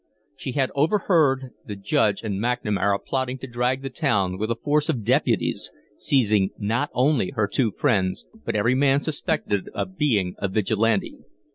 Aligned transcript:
She 0.35 0.53
had 0.53 0.71
overheard 0.73 1.51
the 1.63 1.75
Judge 1.75 2.23
and 2.23 2.39
McNamara 2.41 3.05
plotting 3.05 3.37
to 3.37 3.45
drag 3.45 3.83
the 3.83 3.89
town 3.91 4.39
with 4.39 4.49
a 4.49 4.55
force 4.55 4.89
of 4.89 5.03
deputies, 5.03 5.69
seizing 5.95 6.49
not 6.57 6.89
only 6.93 7.29
her 7.35 7.47
two 7.47 7.69
friends, 7.71 8.25
but 8.43 8.55
every 8.55 8.73
man 8.73 9.03
suspected 9.03 9.69
of 9.75 9.99
being 9.99 10.33
a 10.39 10.47
Vigilante. 10.47 11.19